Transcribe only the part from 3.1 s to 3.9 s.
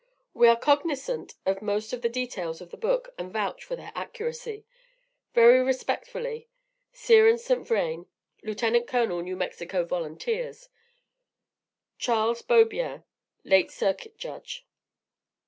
and vouch for